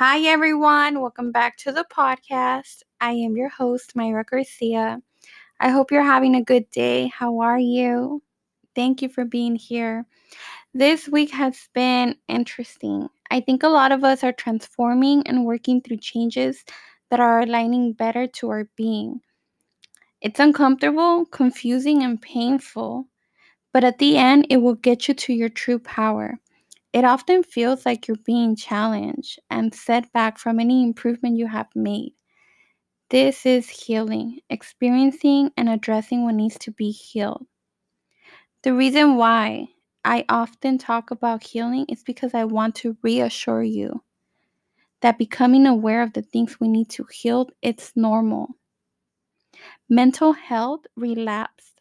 [0.00, 1.02] Hi, everyone.
[1.02, 2.84] Welcome back to the podcast.
[3.02, 5.02] I am your host, Mayra Garcia.
[5.60, 7.08] I hope you're having a good day.
[7.08, 8.22] How are you?
[8.74, 10.06] Thank you for being here.
[10.72, 13.10] This week has been interesting.
[13.30, 16.64] I think a lot of us are transforming and working through changes
[17.10, 19.20] that are aligning better to our being.
[20.22, 23.06] It's uncomfortable, confusing, and painful,
[23.74, 26.40] but at the end, it will get you to your true power.
[26.92, 31.66] It often feels like you're being challenged and set back from any improvement you have
[31.74, 32.14] made.
[33.10, 37.46] This is healing, experiencing and addressing what needs to be healed.
[38.62, 39.68] The reason why
[40.02, 44.02] I often talk about healing is because I want to reassure you
[45.02, 48.56] that becoming aware of the things we need to heal, it's normal.
[49.90, 51.74] Mental health relapse,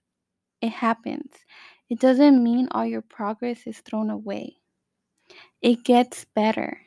[0.62, 1.34] it happens.
[1.90, 4.59] It doesn't mean all your progress is thrown away.
[5.62, 6.80] It gets better.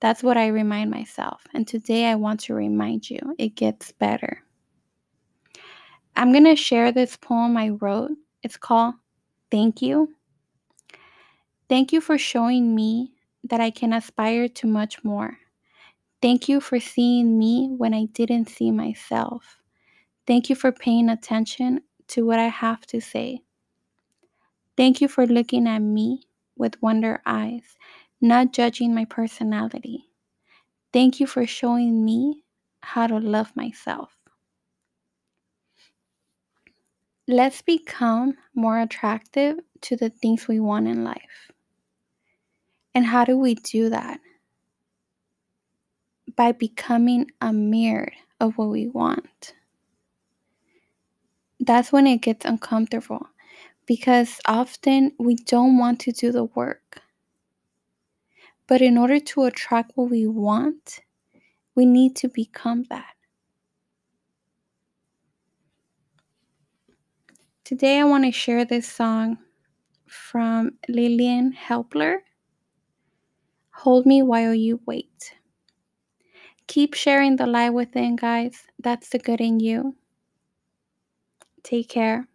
[0.00, 1.42] That's what I remind myself.
[1.54, 4.42] And today I want to remind you it gets better.
[6.16, 8.12] I'm going to share this poem I wrote.
[8.42, 8.94] It's called
[9.50, 10.14] Thank You.
[11.68, 13.12] Thank you for showing me
[13.44, 15.36] that I can aspire to much more.
[16.22, 19.58] Thank you for seeing me when I didn't see myself.
[20.26, 23.42] Thank you for paying attention to what I have to say.
[24.76, 26.22] Thank you for looking at me
[26.58, 27.76] with wonder eyes,
[28.20, 30.04] not judging my personality.
[30.92, 32.42] Thank you for showing me
[32.80, 34.10] how to love myself.
[37.26, 41.50] Let's become more attractive to the things we want in life.
[42.94, 44.18] And how do we do that?
[46.36, 49.54] By becoming a mirror of what we want.
[51.60, 53.28] That's when it gets uncomfortable
[53.88, 57.00] because often we don't want to do the work.
[58.66, 61.00] But in order to attract what we want,
[61.74, 63.14] we need to become that.
[67.64, 69.38] Today, I want to share this song
[70.06, 72.18] from Lilian Hepler
[73.70, 75.32] Hold Me While You Wait.
[76.66, 78.64] Keep sharing the light within, guys.
[78.78, 79.96] That's the good in you.
[81.62, 82.28] Take care.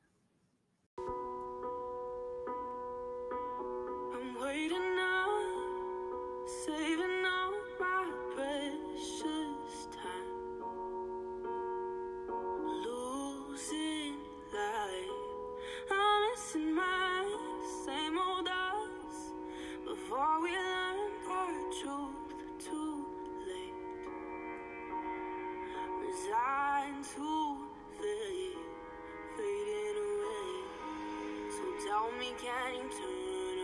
[32.03, 33.59] Hold me, can you turn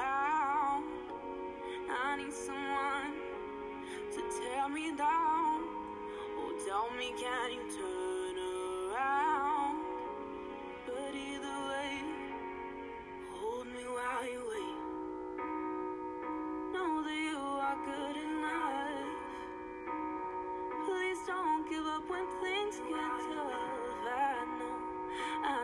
[0.00, 0.84] around?
[1.90, 3.12] I need someone
[4.10, 5.60] to tear me down.
[6.38, 9.84] Oh, tell me, can you turn around?
[10.86, 12.00] But either way,
[13.34, 14.80] hold me while you wait.
[16.72, 19.12] Know that you are good enough.
[20.86, 23.52] Please don't give up when things get tough.
[24.08, 24.76] I know.
[25.44, 25.63] I